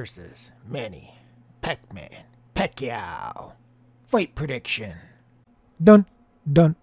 versus 0.00 0.50
Manny 0.66 1.18
Pac-Man 1.60 2.24
Pacquiao. 2.54 3.52
Fight 4.08 4.34
prediction. 4.34 4.94
Dun, 5.82 6.06
dun, 6.50 6.74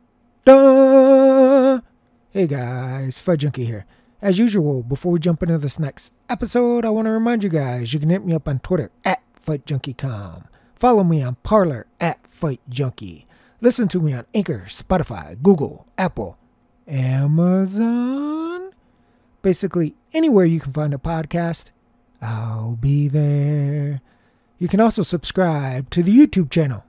dun. 0.45 1.82
Hey 2.29 2.45
guys, 2.45 3.18
Fight 3.18 3.39
Junkie 3.39 3.65
here. 3.65 3.88
As 4.21 4.38
usual, 4.38 4.83
before 4.83 5.14
we 5.14 5.18
jump 5.18 5.41
into 5.41 5.57
this 5.57 5.79
next 5.79 6.14
episode, 6.29 6.86
I 6.86 6.91
want 6.91 7.07
to 7.07 7.11
remind 7.11 7.41
you 7.41 7.50
guys 7.50 7.91
you 7.91 8.00
can 8.00 8.11
hit 8.11 8.23
me 8.23 8.36
up 8.36 8.47
on 8.47 8.59
Twitter 8.59 8.91
at 9.04 9.23
FightJunkieCom. 9.43 10.46
Follow 10.75 11.04
me 11.04 11.24
on 11.24 11.38
Parler 11.41 11.88
at 11.99 12.21
FightJunkie. 12.25 13.25
Listen 13.61 13.88
to 13.88 13.99
me 13.99 14.13
on 14.13 14.27
Anchor, 14.36 14.65
Spotify, 14.68 15.41
Google, 15.41 15.88
Apple, 15.97 16.38
Amazon. 16.88 18.74
Basically, 19.41 19.96
anywhere 20.13 20.46
you 20.46 20.60
can 20.60 20.71
find 20.71 20.93
a 20.93 20.99
podcast, 20.99 21.71
I'll 22.21 22.77
be 22.79 23.07
there. 23.07 24.01
You 24.57 24.67
can 24.67 24.79
also 24.79 25.03
subscribe 25.03 25.89
to 25.91 26.01
the 26.01 26.15
YouTube 26.15 26.49
channel. 26.49 26.83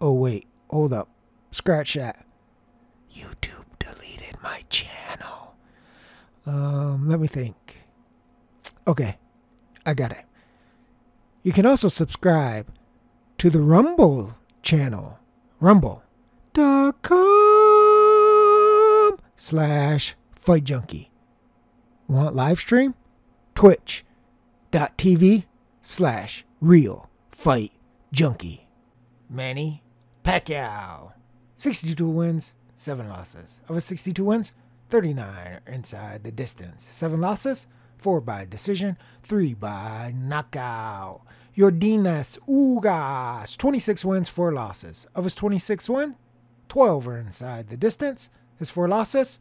Oh, 0.00 0.12
wait, 0.12 0.46
hold 0.70 0.92
up. 0.92 1.08
Scratch 1.50 1.94
that. 1.94 2.24
YouTube 3.12 3.64
deleted 3.78 4.36
my 4.42 4.64
channel. 4.70 5.54
Um, 6.46 7.08
let 7.08 7.20
me 7.20 7.26
think. 7.26 7.78
Okay, 8.86 9.18
I 9.86 9.94
got 9.94 10.10
it. 10.10 10.24
You 11.42 11.52
can 11.52 11.66
also 11.66 11.88
subscribe 11.88 12.66
to 13.38 13.50
the 13.50 13.60
Rumble 13.60 14.36
channel. 14.62 15.18
Rumble.com 15.60 15.98
slash 19.36 20.14
Fight 20.36 20.64
Junkie. 20.64 21.10
Want 22.08 22.34
live 22.34 22.58
stream? 22.60 22.94
Twitch.tv 24.74 25.44
slash 25.82 26.44
Real 26.60 27.08
Fight 27.30 27.70
Junkie. 28.12 28.66
Manny 29.30 29.84
Pacquiao. 30.24 31.12
62 31.56 32.08
wins, 32.08 32.54
7 32.74 33.08
losses. 33.08 33.60
Of 33.68 33.76
his 33.76 33.84
62 33.84 34.24
wins, 34.24 34.52
39 34.90 35.26
are 35.26 35.60
inside 35.68 36.24
the 36.24 36.32
distance. 36.32 36.82
7 36.82 37.20
losses, 37.20 37.68
4 37.98 38.20
by 38.20 38.44
decision, 38.44 38.96
3 39.22 39.54
by 39.54 40.12
knockout. 40.16 41.20
Yordenis 41.56 42.40
Ugas, 42.48 43.56
26 43.56 44.04
wins, 44.04 44.28
4 44.28 44.52
losses. 44.52 45.06
Of 45.14 45.22
his 45.22 45.36
26 45.36 45.88
wins, 45.88 46.16
12 46.68 47.08
are 47.08 47.18
inside 47.18 47.68
the 47.68 47.76
distance. 47.76 48.28
His 48.58 48.70
4 48.70 48.88
losses, 48.88 49.38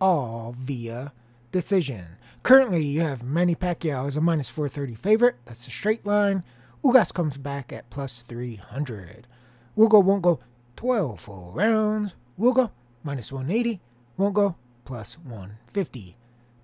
all 0.00 0.52
via 0.58 1.12
decision. 1.52 2.16
Currently, 2.44 2.84
you 2.84 3.00
have 3.00 3.24
Manny 3.24 3.54
Pacquiao 3.54 4.06
as 4.06 4.18
a 4.18 4.20
minus 4.20 4.50
430 4.50 4.96
favorite. 4.96 5.36
That's 5.46 5.66
a 5.66 5.70
straight 5.70 6.04
line. 6.04 6.44
Ugas 6.84 7.10
comes 7.10 7.38
back 7.38 7.72
at 7.72 7.88
plus 7.88 8.20
300. 8.20 9.26
We'll 9.74 9.88
go, 9.88 10.00
won't 10.00 10.20
go 10.20 10.40
12 10.76 11.20
full 11.20 11.52
rounds. 11.54 12.12
We'll 12.36 12.52
go 12.52 12.70
minus 13.02 13.32
180. 13.32 13.80
Won't 14.18 14.34
go 14.34 14.56
plus 14.84 15.16
150. 15.20 16.18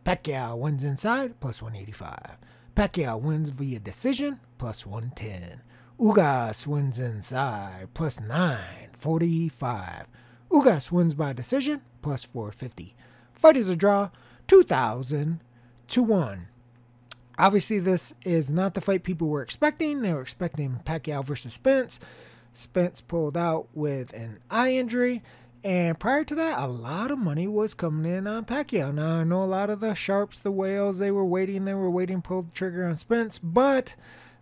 Pacquiao 0.04 0.58
wins 0.58 0.84
inside 0.84 1.40
plus 1.40 1.62
185. 1.62 2.36
Pacquiao 2.76 3.18
wins 3.18 3.48
via 3.48 3.78
decision 3.78 4.38
plus 4.58 4.84
110. 4.84 5.62
Ugas 5.98 6.66
wins 6.66 7.00
inside 7.00 7.88
plus 7.94 8.20
945. 8.20 10.08
Ugas 10.50 10.92
wins 10.92 11.14
by 11.14 11.32
decision 11.32 11.80
plus 12.02 12.22
450. 12.22 12.94
Fight 13.32 13.56
is 13.56 13.70
a 13.70 13.76
draw 13.76 14.10
2000 14.46 15.40
to 15.90 16.02
1. 16.02 16.48
Obviously, 17.38 17.78
this 17.78 18.14
is 18.24 18.50
not 18.50 18.74
the 18.74 18.80
fight 18.80 19.02
people 19.02 19.28
were 19.28 19.42
expecting. 19.42 20.02
They 20.02 20.12
were 20.12 20.20
expecting 20.20 20.80
Pacquiao 20.84 21.24
versus 21.24 21.54
Spence. 21.54 21.98
Spence 22.52 23.00
pulled 23.00 23.36
out 23.36 23.68
with 23.74 24.12
an 24.12 24.40
eye 24.50 24.72
injury. 24.72 25.22
And 25.62 25.98
prior 25.98 26.24
to 26.24 26.34
that, 26.34 26.58
a 26.58 26.66
lot 26.66 27.10
of 27.10 27.18
money 27.18 27.46
was 27.46 27.74
coming 27.74 28.10
in 28.10 28.26
on 28.26 28.44
Pacquiao. 28.44 28.94
Now, 28.94 29.16
I 29.16 29.24
know 29.24 29.42
a 29.42 29.44
lot 29.44 29.70
of 29.70 29.80
the 29.80 29.94
sharps, 29.94 30.40
the 30.40 30.50
whales, 30.50 30.98
they 30.98 31.10
were 31.10 31.24
waiting, 31.24 31.64
they 31.64 31.74
were 31.74 31.90
waiting 31.90 32.22
to 32.22 32.28
pull 32.28 32.42
the 32.42 32.50
trigger 32.50 32.86
on 32.86 32.96
Spence, 32.96 33.38
but 33.38 33.94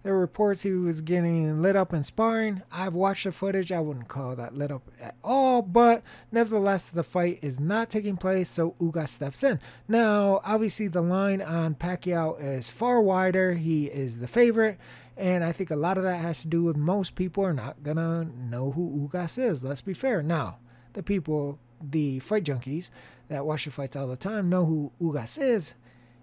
there 0.03 0.14
were 0.14 0.20
reports 0.20 0.62
he 0.62 0.72
was 0.72 1.00
getting 1.00 1.60
lit 1.60 1.76
up 1.76 1.92
in 1.92 2.03
sparring. 2.03 2.62
I've 2.70 2.94
watched 2.94 3.25
the 3.25 3.32
footage. 3.32 3.72
I 3.72 3.81
wouldn't 3.81 4.09
call 4.09 4.36
that 4.36 4.54
lit 4.54 4.70
up 4.70 4.82
at 5.00 5.16
all, 5.25 5.60
but 5.60 6.03
nevertheless, 6.31 6.91
the 6.91 7.03
fight 7.03 7.41
is 7.42 7.59
not 7.59 7.91
taking 7.91 8.16
place, 8.16 8.48
so 8.48 8.75
Ugas 8.81 9.09
steps 9.09 9.42
in. 9.42 9.59
Now, 9.88 10.41
obviously, 10.44 10.88
the 10.88 11.00
line 11.00 11.42
on 11.42 11.75
Pacquiao 11.75 12.41
is 12.41 12.69
far 12.69 13.00
wider. 13.00 13.54
He 13.54 13.86
is 13.86 14.20
the 14.20 14.28
favorite, 14.28 14.78
and 15.16 15.42
I 15.42 15.50
think 15.53 15.70
a 15.70 15.76
lot 15.76 15.98
of 15.98 16.04
that 16.04 16.19
has 16.19 16.42
to 16.42 16.48
do 16.48 16.62
with 16.62 16.76
most 16.76 17.16
people 17.16 17.44
are 17.44 17.53
not 17.53 17.82
going 17.82 17.97
to 17.97 18.25
know 18.25 18.70
who 18.70 19.09
Ugas 19.09 19.36
is. 19.36 19.65
Let's 19.65 19.80
be 19.80 19.94
fair. 19.94 20.22
Now, 20.22 20.59
the 20.92 21.03
people, 21.03 21.59
the 21.82 22.20
fight 22.20 22.44
junkies 22.44 22.91
that 23.26 23.44
watch 23.44 23.65
the 23.65 23.72
fights 23.72 23.97
all 23.97 24.06
the 24.06 24.16
time, 24.16 24.48
know 24.48 24.65
who 24.65 24.92
Ugas 25.03 25.41
is. 25.41 25.75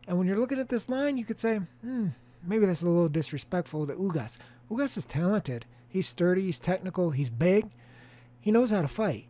And 0.08 0.18
when 0.18 0.28
you're 0.28 0.40
looking 0.40 0.60
at 0.60 0.70
this 0.70 0.88
line, 0.90 1.18
you 1.18 1.26
could 1.26 1.40
say, 1.40 1.60
hmm, 1.82 2.10
maybe 2.48 2.66
that's 2.66 2.82
a 2.82 2.88
little 2.88 3.08
disrespectful 3.08 3.88
to 3.88 3.94
Ugas. 3.94 4.38
Ugas 4.70 4.98
is 4.98 5.06
talented. 5.06 5.66
He's 5.88 6.08
sturdy. 6.08 6.44
He's 6.44 6.60
technical. 6.60 7.12
He's 7.12 7.30
big. 7.30 7.70
He 8.40 8.52
knows 8.52 8.70
how 8.70 8.82
to 8.82 8.88
fight. 8.88 9.28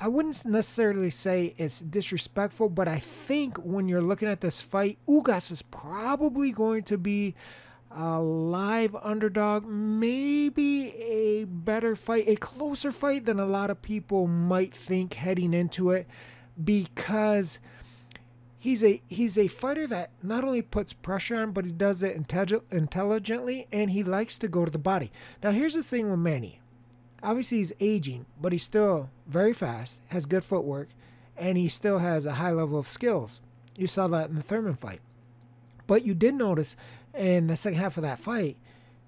I 0.00 0.08
wouldn't 0.08 0.44
necessarily 0.44 1.10
say 1.10 1.54
it's 1.56 1.80
disrespectful, 1.80 2.68
but 2.68 2.88
I 2.88 2.98
think 2.98 3.56
when 3.58 3.88
you're 3.88 4.02
looking 4.02 4.28
at 4.28 4.40
this 4.40 4.60
fight, 4.60 4.98
Ugas 5.08 5.52
is 5.52 5.62
probably 5.62 6.50
going 6.50 6.82
to 6.84 6.98
be 6.98 7.34
a 7.94 8.20
live 8.20 8.96
underdog, 8.96 9.66
maybe 9.66 10.94
a 10.96 11.44
better 11.44 11.94
fight, 11.94 12.24
a 12.26 12.36
closer 12.36 12.90
fight 12.90 13.26
than 13.26 13.38
a 13.38 13.46
lot 13.46 13.70
of 13.70 13.82
people 13.82 14.26
might 14.26 14.74
think 14.74 15.14
heading 15.14 15.54
into 15.54 15.90
it 15.90 16.08
because 16.62 17.60
he's 18.62 18.84
a 18.84 19.02
he's 19.08 19.36
a 19.36 19.48
fighter 19.48 19.88
that 19.88 20.12
not 20.22 20.44
only 20.44 20.62
puts 20.62 20.92
pressure 20.92 21.34
on 21.34 21.50
but 21.50 21.64
he 21.64 21.72
does 21.72 22.00
it 22.04 22.16
intellig- 22.16 22.62
intelligently 22.70 23.66
and 23.72 23.90
he 23.90 24.04
likes 24.04 24.38
to 24.38 24.46
go 24.46 24.64
to 24.64 24.70
the 24.70 24.78
body. 24.78 25.10
Now 25.42 25.50
here's 25.50 25.74
the 25.74 25.82
thing 25.82 26.08
with 26.08 26.20
Manny. 26.20 26.60
Obviously 27.24 27.58
he's 27.58 27.72
aging, 27.80 28.24
but 28.40 28.52
he's 28.52 28.62
still 28.62 29.10
very 29.26 29.52
fast, 29.52 30.00
has 30.08 30.26
good 30.26 30.44
footwork, 30.44 30.90
and 31.36 31.58
he 31.58 31.68
still 31.68 31.98
has 31.98 32.24
a 32.24 32.34
high 32.34 32.52
level 32.52 32.78
of 32.78 32.86
skills. 32.86 33.40
You 33.76 33.88
saw 33.88 34.06
that 34.06 34.30
in 34.30 34.36
the 34.36 34.42
Thurman 34.42 34.76
fight. 34.76 35.00
But 35.88 36.04
you 36.04 36.14
did 36.14 36.34
notice 36.34 36.76
in 37.14 37.48
the 37.48 37.56
second 37.56 37.80
half 37.80 37.96
of 37.96 38.04
that 38.04 38.20
fight, 38.20 38.58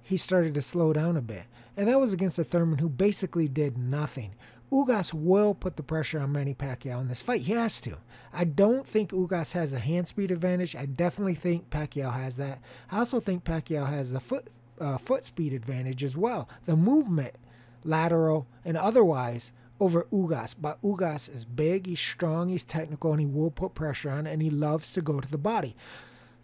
he 0.03 0.17
started 0.17 0.55
to 0.55 0.63
slow 0.63 0.93
down 0.93 1.17
a 1.17 1.23
bit. 1.23 1.45
And 1.77 1.89
that 1.89 2.01
was 2.01 2.13
against 2.13 2.41
a 2.41 2.45
Thurman 2.45 2.79
who 2.79 2.89
basically 2.89 3.47
did 3.47 3.79
nothing. 3.79 4.35
Ugas 4.75 5.15
will 5.15 5.55
put 5.55 5.77
the 5.77 5.85
pressure 5.85 6.19
on 6.19 6.33
Manny 6.33 6.53
Pacquiao 6.53 7.01
in 7.01 7.07
this 7.07 7.23
fight. 7.23 7.43
He 7.43 7.53
has 7.53 7.81
to. 7.83 7.99
I 8.33 8.43
don't 8.43 8.85
think 8.85 9.11
Ugas 9.11 9.53
has 9.53 9.73
a 9.73 9.79
hand 9.79 10.09
speed 10.09 10.33
advantage. 10.33 10.75
I 10.75 10.85
definitely 10.85 11.37
think 11.37 11.71
Pacquiao 11.71 12.13
has 12.13 12.39
that. 12.39 12.59
I 12.91 12.99
also 12.99 13.21
think 13.21 13.45
Pacquiao 13.45 13.89
has 13.89 14.13
the 14.13 14.19
foot 14.19 14.49
uh, 14.81 14.99
foot 14.99 15.23
speed 15.23 15.53
advantage 15.53 16.03
as 16.03 16.17
well. 16.17 16.49
The 16.67 16.75
movement, 16.75 17.37
lateral 17.85 18.49
and 18.65 18.77
otherwise, 18.77 19.53
over 19.79 20.09
Ugas. 20.13 20.57
But 20.61 20.83
Ugas 20.83 21.33
is 21.33 21.45
big, 21.45 21.87
he's 21.87 22.01
strong, 22.01 22.49
he's 22.49 22.65
technical, 22.65 23.13
and 23.13 23.21
he 23.21 23.27
will 23.27 23.53
put 23.53 23.75
pressure 23.75 24.11
on, 24.11 24.27
and 24.27 24.43
he 24.43 24.51
loves 24.51 24.93
to 24.95 25.01
go 25.01 25.21
to 25.21 25.31
the 25.31 25.39
body. 25.39 25.77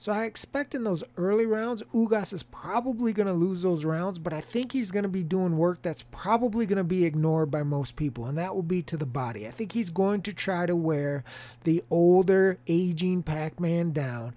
So 0.01 0.13
I 0.13 0.25
expect 0.25 0.75
in 0.75 0.85
those 0.85 1.05
early 1.19 1.45
rounds, 1.45 1.83
Ugas 1.93 2.33
is 2.33 2.43
probably 2.43 3.13
going 3.13 3.27
to 3.27 3.35
lose 3.35 3.61
those 3.61 3.85
rounds, 3.85 4.19
but 4.19 4.33
I 4.33 4.41
think 4.41 4.73
he's 4.73 4.91
going 4.91 5.03
to 5.03 5.11
be 5.11 5.23
doing 5.23 5.59
work 5.59 5.83
that's 5.83 6.05
probably 6.05 6.65
going 6.65 6.79
to 6.79 6.85
be 6.85 7.05
ignored 7.05 7.51
by 7.51 7.65
most 7.65 7.97
people, 7.97 8.25
and 8.25 8.39
that 8.39 8.55
will 8.55 8.63
be 8.63 8.81
to 8.85 8.97
the 8.97 9.05
body. 9.05 9.47
I 9.47 9.51
think 9.51 9.73
he's 9.73 9.91
going 9.91 10.23
to 10.23 10.33
try 10.33 10.65
to 10.65 10.75
wear 10.75 11.23
the 11.65 11.85
older, 11.91 12.57
aging 12.67 13.25
Pac 13.25 13.61
Man 13.61 13.91
down. 13.91 14.35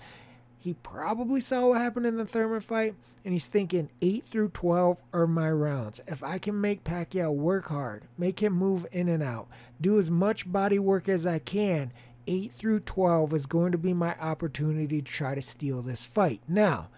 He 0.59 0.73
probably 0.73 1.39
saw 1.39 1.69
what 1.69 1.79
happened 1.79 2.07
in 2.07 2.17
the 2.17 2.25
Thurman 2.25 2.59
fight, 2.59 2.95
and 3.23 3.31
he's 3.31 3.45
thinking 3.45 3.89
8 4.01 4.25
through 4.25 4.49
12 4.49 5.01
are 5.13 5.27
my 5.27 5.49
rounds. 5.49 6.01
If 6.07 6.23
I 6.23 6.39
can 6.39 6.59
make 6.59 6.83
Pacquiao 6.83 7.33
work 7.33 7.69
hard, 7.69 8.03
make 8.17 8.43
him 8.43 8.51
move 8.51 8.85
in 8.91 9.07
and 9.07 9.23
out, 9.23 9.47
do 9.79 9.97
as 9.97 10.11
much 10.11 10.51
body 10.51 10.77
work 10.77 11.07
as 11.07 11.25
I 11.25 11.39
can, 11.39 11.93
8 12.27 12.53
through 12.53 12.81
12 12.81 13.33
is 13.33 13.45
going 13.45 13.71
to 13.71 13.77
be 13.77 13.93
my 13.93 14.15
opportunity 14.19 15.01
to 15.01 15.11
try 15.11 15.35
to 15.35 15.41
steal 15.41 15.81
this 15.81 16.05
fight. 16.05 16.41
Now, 16.47 16.89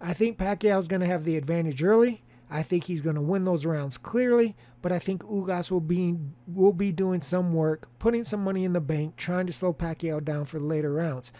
I 0.00 0.12
think 0.12 0.38
Pacquiao 0.38 0.78
is 0.78 0.88
going 0.88 1.00
to 1.00 1.06
have 1.06 1.24
the 1.24 1.36
advantage 1.36 1.82
early. 1.82 2.22
I 2.50 2.62
think 2.62 2.84
he's 2.84 3.00
going 3.00 3.16
to 3.16 3.22
win 3.22 3.44
those 3.44 3.66
rounds 3.66 3.98
clearly, 3.98 4.54
but 4.82 4.92
I 4.92 4.98
think 4.98 5.22
Ugas 5.22 5.70
will 5.70 5.80
be 5.80 6.16
will 6.46 6.72
be 6.72 6.92
doing 6.92 7.22
some 7.22 7.54
work, 7.54 7.88
putting 7.98 8.22
some 8.22 8.44
money 8.44 8.64
in 8.64 8.74
the 8.74 8.80
bank, 8.80 9.16
trying 9.16 9.46
to 9.46 9.52
slow 9.52 9.72
Pacquiao 9.72 10.22
down 10.22 10.44
for 10.44 10.60
later 10.60 10.92
rounds. 10.92 11.32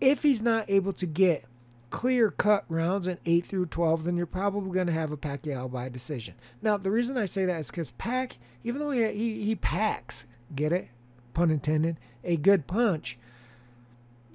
If 0.00 0.22
he's 0.22 0.42
not 0.42 0.68
able 0.68 0.92
to 0.94 1.06
get 1.06 1.44
clear 1.90 2.30
cut 2.30 2.64
rounds 2.68 3.06
in 3.06 3.18
8 3.26 3.44
through 3.44 3.66
12, 3.66 4.04
then 4.04 4.16
you're 4.16 4.26
probably 4.26 4.72
going 4.72 4.86
to 4.86 4.92
have 4.92 5.12
a 5.12 5.16
Pacquiao 5.16 5.70
by 5.70 5.88
decision. 5.88 6.34
Now, 6.62 6.76
the 6.76 6.90
reason 6.90 7.16
I 7.16 7.26
say 7.26 7.44
that 7.44 7.60
is 7.60 7.70
because 7.70 7.90
Pac, 7.90 8.38
even 8.62 8.80
though 8.80 8.90
he, 8.90 9.06
he, 9.12 9.42
he 9.42 9.54
packs, 9.56 10.24
get 10.54 10.72
it? 10.72 10.88
Pun 11.34 11.50
intended, 11.50 11.98
a 12.24 12.36
good 12.36 12.66
punch, 12.66 13.18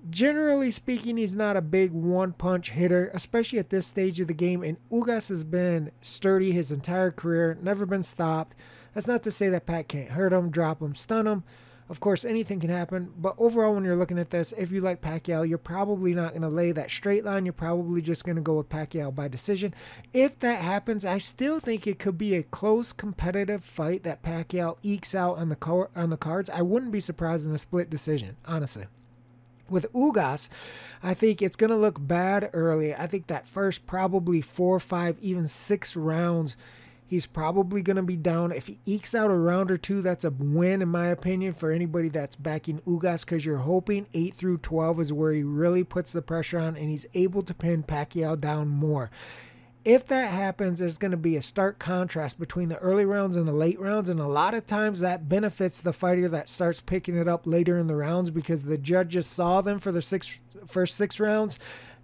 generally 0.10 0.72
speaking, 0.72 1.18
he's 1.18 1.34
not 1.34 1.58
a 1.58 1.62
big 1.62 1.92
one 1.92 2.34
punch 2.34 2.72
hitter, 2.72 3.10
especially 3.14 3.60
at 3.60 3.70
this 3.70 3.88
stage 3.88 4.20
of 4.20 4.28
the 4.28 4.34
game. 4.34 4.64
And 4.64 4.78
Ugas 4.92 5.30
has 5.30 5.44
been 5.44 5.92
sturdy 6.02 6.52
his 6.52 6.72
entire 6.72 7.12
career, 7.12 7.58
never 7.62 7.86
been 7.86 8.04
stopped. 8.04 8.56
That's 8.94 9.08
not 9.08 9.24
to 9.24 9.32
say 9.32 9.50
that 9.50 9.66
Pat 9.66 9.88
can't 9.88 10.12
hurt 10.12 10.34
him, 10.34 10.50
drop 10.50 10.82
him, 10.82 10.96
stun 10.96 11.28
him. 11.28 11.44
Of 11.88 12.00
course, 12.00 12.26
anything 12.26 12.60
can 12.60 12.72
happen, 12.72 13.14
but 13.16 13.36
overall, 13.38 13.76
when 13.76 13.84
you're 13.84 13.96
looking 13.96 14.18
at 14.18 14.32
this, 14.32 14.52
if 14.58 14.72
you 14.72 14.82
like 14.82 15.02
Pacquiao, 15.02 15.48
you're 15.48 15.60
probably 15.60 16.16
not 16.16 16.32
going 16.32 16.42
to 16.42 16.48
lay 16.48 16.72
that 16.72 16.90
straight 16.90 17.24
line. 17.24 17.46
You're 17.46 17.54
probably 17.54 18.02
just 18.02 18.26
going 18.26 18.38
to 18.38 18.42
go 18.42 18.56
with 18.56 18.70
Pacquiao 18.70 19.14
by 19.14 19.28
decision. 19.28 19.72
If 20.12 20.40
that 20.40 20.62
happens, 20.62 21.06
I 21.06 21.20
still 21.20 21.60
think 21.60 21.86
it 21.86 22.00
could 22.00 22.18
be 22.18 22.34
a 22.34 22.42
close, 22.42 22.92
competitive 22.92 23.64
fight 23.64 24.02
that 24.02 24.24
Pacquiao 24.24 24.78
ekes 24.82 25.14
out 25.14 25.38
on 25.38 25.50
the 25.50 25.88
on 25.96 26.10
the 26.10 26.18
cards. 26.18 26.50
I 26.50 26.64
wouldn't 26.64 26.92
be 26.92 27.00
surprised 27.00 27.46
in 27.46 27.54
a 27.54 27.60
split 27.60 27.92
decision, 27.92 28.38
honestly. 28.48 28.86
With 29.70 29.92
Ugas, 29.94 30.50
I 31.04 31.14
think 31.14 31.42
it's 31.42 31.56
going 31.56 31.72
to 31.72 31.76
look 31.76 31.98
bad 32.00 32.50
early. 32.54 32.96
I 32.96 33.06
think 33.06 33.28
that 33.28 33.48
first 33.48 33.86
probably 33.86 34.42
four, 34.42 34.80
five, 34.80 35.18
even 35.22 35.48
six 35.48 35.96
rounds 35.96 36.58
He's 37.08 37.28
probably 37.28 37.84
going 37.84 37.98
to 37.98 38.04
be 38.04 38.16
down. 38.16 38.52
If 38.52 38.68
he 38.68 38.80
ekes 38.86 39.14
out 39.14 39.30
a 39.30 39.36
round 39.36 39.70
or 39.70 39.78
two, 39.78 40.02
that's 40.02 40.24
a 40.24 40.32
win, 40.32 40.82
in 40.82 40.90
my 40.90 41.08
opinion, 41.08 41.54
for 41.54 41.72
anybody 41.72 42.10
that's 42.10 42.36
backing 42.36 42.80
Ugas 42.80 43.26
because 43.26 43.46
you're 43.46 43.58
hoping 43.58 44.08
8 44.14 44.34
through 44.34 44.58
12 44.58 45.00
is 45.00 45.14
where 45.14 45.32
he 45.32 45.44
really 45.44 45.84
puts 45.84 46.14
the 46.14 46.24
pressure 46.24 46.58
on 46.58 46.76
and 46.76 46.90
he's 46.90 47.06
able 47.14 47.44
to 47.44 47.54
pin 47.54 47.84
Pacquiao 47.84 48.40
down 48.40 48.70
more. 48.70 49.12
If 49.84 50.08
that 50.08 50.32
happens, 50.32 50.80
there's 50.80 50.98
going 50.98 51.12
to 51.12 51.18
be 51.18 51.38
a 51.38 51.44
stark 51.44 51.78
contrast 51.78 52.40
between 52.40 52.70
the 52.70 52.80
early 52.80 53.06
rounds 53.06 53.36
and 53.36 53.48
the 53.48 53.54
late 53.54 53.80
rounds. 53.80 54.10
And 54.10 54.20
a 54.20 54.28
lot 54.28 54.56
of 54.56 54.66
times 54.66 55.00
that 55.02 55.30
benefits 55.30 55.80
the 55.80 55.94
fighter 55.94 56.28
that 56.30 56.50
starts 56.50 56.82
picking 56.82 57.16
it 57.16 57.28
up 57.28 57.46
later 57.46 57.78
in 57.78 57.86
the 57.86 57.96
rounds 57.96 58.32
because 58.32 58.64
the 58.64 58.80
judges 58.80 59.28
saw 59.28 59.62
them 59.62 59.78
for 59.78 59.92
the 59.92 60.02
six, 60.02 60.42
first 60.66 60.96
six 60.96 61.20
rounds 61.20 61.60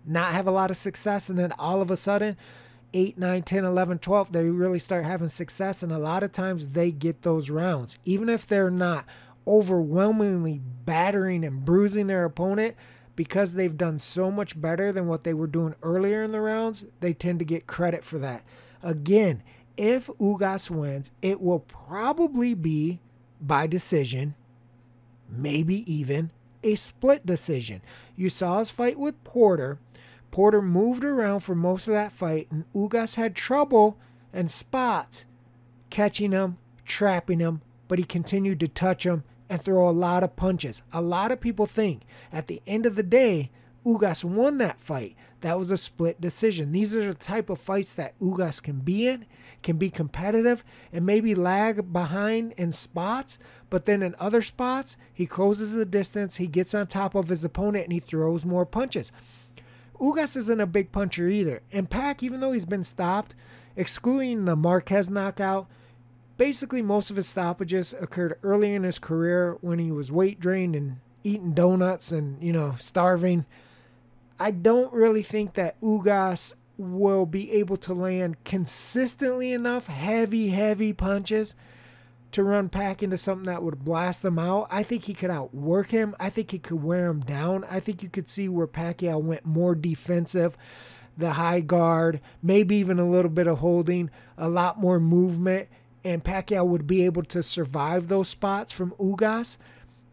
not 0.05 0.33
have 0.33 0.47
a 0.47 0.51
lot 0.51 0.69
of 0.71 0.77
success. 0.77 1.27
And 1.27 1.39
then 1.39 1.53
all 1.57 1.81
of 1.81 1.89
a 1.89 1.97
sudden, 1.97 2.37
8, 2.93 3.17
9, 3.17 3.43
10, 3.43 3.65
11, 3.65 3.99
12, 3.99 4.31
they 4.31 4.45
really 4.45 4.79
start 4.79 5.05
having 5.05 5.27
success. 5.27 5.83
And 5.83 5.91
a 5.91 5.97
lot 5.97 6.23
of 6.23 6.31
times 6.31 6.69
they 6.69 6.91
get 6.91 7.21
those 7.21 7.49
rounds. 7.49 7.97
Even 8.03 8.29
if 8.29 8.45
they're 8.45 8.71
not 8.71 9.05
overwhelmingly 9.47 10.61
battering 10.85 11.43
and 11.43 11.65
bruising 11.65 12.07
their 12.07 12.25
opponent, 12.25 12.75
because 13.15 13.53
they've 13.53 13.77
done 13.77 13.99
so 13.99 14.31
much 14.31 14.59
better 14.59 14.91
than 14.91 15.07
what 15.07 15.23
they 15.23 15.33
were 15.33 15.47
doing 15.47 15.75
earlier 15.83 16.23
in 16.23 16.31
the 16.31 16.41
rounds, 16.41 16.85
they 17.01 17.13
tend 17.13 17.39
to 17.39 17.45
get 17.45 17.67
credit 17.67 18.03
for 18.03 18.17
that. 18.17 18.43
Again, 18.81 19.43
if 19.77 20.07
Ugas 20.19 20.69
wins, 20.69 21.11
it 21.21 21.41
will 21.41 21.59
probably 21.59 22.53
be 22.53 22.99
by 23.39 23.67
decision, 23.67 24.35
maybe 25.29 25.91
even 25.91 26.31
a 26.63 26.75
split 26.75 27.25
decision. 27.25 27.81
You 28.15 28.29
saw 28.29 28.59
his 28.59 28.69
fight 28.69 28.99
with 28.99 29.23
Porter 29.23 29.79
Porter 30.31 30.61
moved 30.61 31.03
around 31.03 31.41
for 31.41 31.55
most 31.55 31.87
of 31.87 31.93
that 31.93 32.11
fight, 32.11 32.47
and 32.49 32.65
Ugas 32.73 33.15
had 33.15 33.35
trouble 33.35 33.97
and 34.33 34.49
spots 34.49 35.25
catching 35.89 36.31
him, 36.31 36.57
trapping 36.85 37.39
him, 37.39 37.61
but 37.87 37.99
he 37.99 38.05
continued 38.05 38.59
to 38.61 38.67
touch 38.67 39.05
him 39.05 39.23
and 39.49 39.61
throw 39.61 39.87
a 39.87 39.91
lot 39.91 40.23
of 40.23 40.37
punches. 40.37 40.81
A 40.93 41.01
lot 41.01 41.31
of 41.31 41.41
people 41.41 41.65
think 41.65 42.03
at 42.31 42.47
the 42.47 42.61
end 42.65 42.85
of 42.85 42.95
the 42.95 43.03
day, 43.03 43.51
Ugas 43.85 44.23
won 44.23 44.57
that 44.59 44.79
fight. 44.79 45.15
That 45.41 45.57
was 45.57 45.71
a 45.71 45.77
split 45.77 46.21
decision. 46.21 46.71
These 46.71 46.95
are 46.95 47.07
the 47.07 47.13
type 47.15 47.49
of 47.49 47.59
fights 47.59 47.93
that 47.93 48.17
Ugas 48.19 48.61
can 48.61 48.79
be 48.79 49.07
in, 49.07 49.25
can 49.63 49.77
be 49.77 49.89
competitive, 49.89 50.63
and 50.93 51.05
maybe 51.05 51.33
lag 51.33 51.91
behind 51.91 52.53
in 52.57 52.71
spots, 52.71 53.39
but 53.69 53.85
then 53.85 54.03
in 54.03 54.15
other 54.19 54.43
spots, 54.43 54.97
he 55.11 55.25
closes 55.25 55.73
the 55.73 55.85
distance, 55.85 56.37
he 56.37 56.47
gets 56.47 56.75
on 56.75 56.87
top 56.87 57.15
of 57.15 57.29
his 57.29 57.43
opponent, 57.43 57.85
and 57.85 57.93
he 57.93 57.99
throws 57.99 58.45
more 58.45 58.67
punches. 58.67 59.11
Ugas 60.01 60.35
isn't 60.35 60.59
a 60.59 60.65
big 60.65 60.91
puncher 60.91 61.27
either. 61.27 61.61
And 61.71 61.89
Pac, 61.89 62.23
even 62.23 62.39
though 62.39 62.51
he's 62.51 62.65
been 62.65 62.83
stopped, 62.83 63.35
excluding 63.75 64.45
the 64.45 64.55
Marquez 64.55 65.09
knockout, 65.09 65.67
basically 66.37 66.81
most 66.81 67.11
of 67.11 67.17
his 67.17 67.29
stoppages 67.29 67.93
occurred 67.93 68.39
early 68.41 68.73
in 68.73 68.83
his 68.83 68.97
career 68.97 69.57
when 69.61 69.77
he 69.77 69.91
was 69.91 70.11
weight 70.11 70.39
drained 70.39 70.75
and 70.75 70.97
eating 71.23 71.53
donuts 71.53 72.11
and, 72.11 72.41
you 72.41 72.51
know, 72.51 72.73
starving. 72.79 73.45
I 74.39 74.49
don't 74.49 74.91
really 74.91 75.21
think 75.21 75.53
that 75.53 75.79
Ugas 75.81 76.55
will 76.79 77.27
be 77.27 77.51
able 77.51 77.77
to 77.77 77.93
land 77.93 78.43
consistently 78.43 79.53
enough 79.53 79.85
heavy, 79.85 80.49
heavy 80.49 80.93
punches 80.93 81.53
to 82.31 82.43
run 82.43 82.69
Pac 82.69 83.03
into 83.03 83.17
something 83.17 83.45
that 83.45 83.63
would 83.63 83.83
blast 83.83 84.21
them 84.21 84.39
out. 84.39 84.67
I 84.71 84.83
think 84.83 85.03
he 85.03 85.13
could 85.13 85.31
outwork 85.31 85.87
him. 85.87 86.15
I 86.19 86.29
think 86.29 86.51
he 86.51 86.59
could 86.59 86.83
wear 86.83 87.07
him 87.07 87.21
down. 87.21 87.65
I 87.69 87.79
think 87.79 88.01
you 88.03 88.09
could 88.09 88.29
see 88.29 88.47
where 88.47 88.67
Pacquiao 88.67 89.21
went 89.21 89.45
more 89.45 89.75
defensive, 89.75 90.57
the 91.17 91.33
high 91.33 91.61
guard, 91.61 92.21
maybe 92.41 92.75
even 92.77 92.99
a 92.99 93.09
little 93.09 93.31
bit 93.31 93.47
of 93.47 93.59
holding, 93.59 94.09
a 94.37 94.49
lot 94.49 94.79
more 94.79 94.99
movement, 94.99 95.67
and 96.03 96.23
Pacquiao 96.23 96.65
would 96.65 96.87
be 96.87 97.05
able 97.05 97.23
to 97.23 97.43
survive 97.43 98.07
those 98.07 98.29
spots 98.29 98.73
from 98.73 98.91
Ugas 98.99 99.57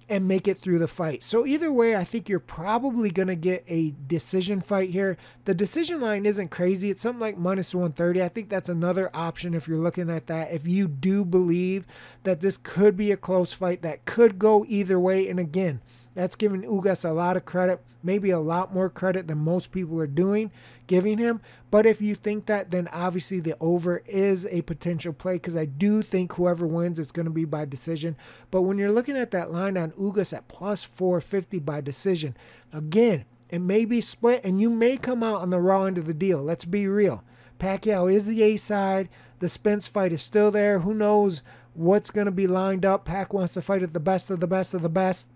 and 0.08 0.26
make 0.26 0.49
it 0.49 0.58
through 0.58 0.78
the 0.78 0.88
fight. 0.88 1.22
So 1.22 1.46
either 1.46 1.70
way, 1.70 1.94
I 1.94 2.05
think 2.05 2.28
you're 2.28 2.40
probably 2.40 3.10
going 3.10 3.28
to 3.28 3.37
get 3.37 3.64
a 3.69 3.94
decision 4.06 4.60
fight 4.60 4.90
here. 4.90 5.16
The 5.44 5.55
decision 5.55 6.00
line 6.00 6.25
isn't 6.25 6.50
crazy. 6.50 6.90
It's 6.90 7.02
something 7.02 7.20
like 7.20 7.37
minus 7.37 7.75
130. 7.75 8.22
I 8.22 8.28
think 8.28 8.49
that's 8.49 8.69
another 8.69 9.10
option 9.12 9.55
if 9.55 9.69
you're 9.69 9.78
looking 9.78 10.08
at 10.10 10.26
that. 10.28 10.52
If 10.52 10.66
you 10.66 10.88
do 10.88 11.25
believe 11.25 11.87
that 12.25 12.40
this 12.40 12.56
could 12.56 12.96
be 12.96 13.12
a 13.12 13.16
close 13.16 13.52
fight 13.52 13.82
that 13.82 14.05
could 14.05 14.38
go 14.38 14.64
either 14.69 14.99
way 14.99 15.28
and 15.28 15.38
again, 15.38 15.81
that's 16.19 16.35
giving 16.35 16.62
Ugas 16.62 17.09
a 17.09 17.12
lot 17.12 17.37
of 17.37 17.44
credit, 17.44 17.81
maybe 18.03 18.31
a 18.31 18.41
lot 18.41 18.75
more 18.75 18.91
credit 18.91 19.29
than 19.29 19.38
most 19.38 19.70
people 19.70 20.00
are 20.00 20.06
doing, 20.09 20.50
giving 20.88 21.17
him. 21.17 21.41
But 21.70 21.87
if 21.87 22.03
you 22.03 22.17
think 22.17 22.47
that, 22.47 22.73
then 22.73 22.88
obviously 22.88 23.38
the 23.38 23.56
over 23.61 24.03
is 24.05 24.44
a 24.47 24.62
potential 24.62 25.12
play 25.12 25.35
because 25.35 25.55
I 25.55 25.67
do 25.67 26.03
think 26.03 26.32
whoever 26.32 26.67
wins 26.67 26.99
is 26.99 27.12
going 27.12 27.26
to 27.26 27.31
be 27.31 27.44
by 27.44 27.67
decision. 27.67 28.17
But 28.50 28.62
when 28.62 28.79
you're 28.79 28.91
looking 28.91 29.17
at 29.17 29.31
that 29.31 29.53
line 29.53 29.79
on 29.79 29.93
Ugas 29.93 30.37
at 30.37 30.49
plus 30.49 30.82
450 30.82 31.61
by 31.61 31.81
decision, 31.81 32.37
again, 32.73 33.25
it 33.49 33.61
may 33.61 33.85
be 33.85 34.00
split 34.00 34.43
and 34.43 34.61
you 34.61 34.70
may 34.70 34.97
come 34.97 35.23
out 35.23 35.41
on 35.41 35.50
the 35.50 35.61
raw 35.61 35.85
end 35.85 35.99
of 35.99 36.06
the 36.06 36.15
deal. 36.15 36.43
Let's 36.43 36.65
be 36.65 36.88
real. 36.88 37.23
Pacquiao 37.61 38.12
is 38.12 38.26
the 38.26 38.43
A 38.43 38.56
side. 38.56 39.09
The 39.39 39.48
Spence 39.48 39.87
fight 39.87 40.13
is 40.13 40.20
still 40.20 40.51
there. 40.51 40.81
Who 40.81 40.94
knows 40.94 41.43
what's 41.75 42.10
going 42.10 42.27
to 42.27 42.32
be 42.32 42.48
lined 42.48 42.84
up? 42.84 43.05
Pac 43.05 43.32
wants 43.32 43.55
to 43.55 43.63
fight 43.63 43.84
at 43.84 43.93
the 43.93 44.01
best 44.01 44.31
of 44.31 44.41
the 44.41 44.48
best 44.48 44.75
of 44.75 44.82
the 44.82 44.89
best 44.89 45.29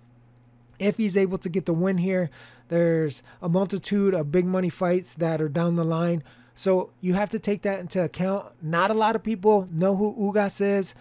if 0.78 0.96
he's 0.96 1.16
able 1.16 1.38
to 1.38 1.48
get 1.48 1.66
the 1.66 1.72
win 1.72 1.98
here, 1.98 2.30
there's 2.68 3.22
a 3.40 3.48
multitude 3.48 4.14
of 4.14 4.32
big 4.32 4.46
money 4.46 4.68
fights 4.68 5.14
that 5.14 5.40
are 5.40 5.48
down 5.48 5.76
the 5.76 5.84
line. 5.84 6.22
So 6.54 6.90
you 7.00 7.14
have 7.14 7.30
to 7.30 7.38
take 7.38 7.62
that 7.62 7.80
into 7.80 8.02
account. 8.02 8.46
Not 8.62 8.90
a 8.90 8.94
lot 8.94 9.16
of 9.16 9.22
people 9.22 9.68
know 9.70 9.96
who 9.96 10.14
Ugas 10.14 10.60
is. 10.60 10.94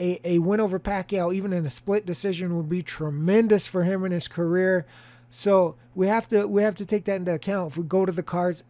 A, 0.00 0.20
a 0.24 0.38
win 0.40 0.60
over 0.60 0.80
Pacquiao, 0.80 1.32
even 1.32 1.52
in 1.52 1.64
a 1.64 1.70
split 1.70 2.04
decision, 2.04 2.56
would 2.56 2.68
be 2.68 2.82
tremendous 2.82 3.66
for 3.66 3.84
him 3.84 4.04
in 4.04 4.12
his 4.12 4.26
career. 4.26 4.86
So 5.30 5.76
we 5.94 6.08
have 6.08 6.26
to 6.28 6.46
we 6.46 6.62
have 6.62 6.74
to 6.76 6.86
take 6.86 7.04
that 7.04 7.16
into 7.16 7.34
account. 7.34 7.72
If 7.72 7.78
we 7.78 7.84
go 7.84 8.04
to 8.04 8.12
the 8.12 8.22
cards, 8.22 8.64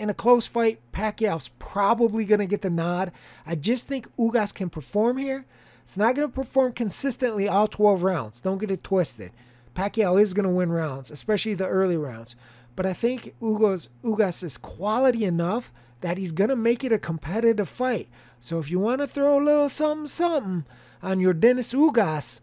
in 0.00 0.08
a 0.08 0.14
close 0.14 0.46
fight, 0.46 0.80
Pacquiao's 0.92 1.50
probably 1.58 2.24
going 2.24 2.40
to 2.40 2.46
get 2.46 2.62
the 2.62 2.70
nod. 2.70 3.12
I 3.46 3.54
just 3.54 3.86
think 3.86 4.08
Ugas 4.16 4.54
can 4.54 4.70
perform 4.70 5.18
here. 5.18 5.44
It's 5.82 5.96
not 5.96 6.14
going 6.14 6.26
to 6.26 6.34
perform 6.34 6.72
consistently 6.72 7.46
all 7.46 7.68
12 7.68 8.02
rounds. 8.02 8.40
Don't 8.40 8.58
get 8.58 8.70
it 8.70 8.82
twisted. 8.82 9.32
Pacquiao 9.74 10.20
is 10.20 10.34
going 10.34 10.44
to 10.44 10.50
win 10.50 10.72
rounds, 10.72 11.10
especially 11.10 11.54
the 11.54 11.66
early 11.66 11.96
rounds. 11.96 12.36
But 12.76 12.86
I 12.86 12.92
think 12.92 13.34
Ugas, 13.40 13.88
Ugas 14.04 14.42
is 14.42 14.58
quality 14.58 15.24
enough 15.24 15.72
that 16.00 16.18
he's 16.18 16.32
going 16.32 16.50
to 16.50 16.56
make 16.56 16.82
it 16.82 16.92
a 16.92 16.98
competitive 16.98 17.68
fight. 17.68 18.08
So 18.38 18.58
if 18.58 18.70
you 18.70 18.78
want 18.78 19.00
to 19.00 19.06
throw 19.06 19.38
a 19.38 19.44
little 19.44 19.68
something, 19.68 20.06
something 20.06 20.64
on 21.02 21.18
Yordenis 21.18 21.74
Ugas, 21.74 22.40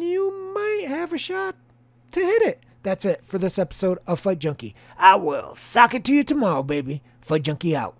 you 0.00 0.52
might 0.54 0.88
have 0.88 1.12
a 1.12 1.18
shot 1.18 1.54
to 2.12 2.20
hit 2.20 2.42
it. 2.42 2.60
That's 2.82 3.04
it 3.04 3.24
for 3.24 3.38
this 3.38 3.58
episode 3.58 3.98
of 4.06 4.20
Fight 4.20 4.40
Junkie. 4.40 4.74
I 4.98 5.14
will 5.14 5.54
sock 5.54 5.94
it 5.94 6.04
to 6.04 6.12
you 6.12 6.22
tomorrow, 6.22 6.62
baby. 6.62 7.02
Fight 7.20 7.42
Junkie 7.44 7.76
out. 7.76 7.96